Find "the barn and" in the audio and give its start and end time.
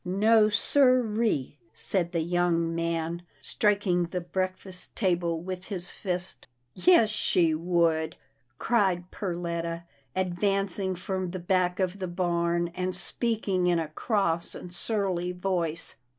11.99-12.95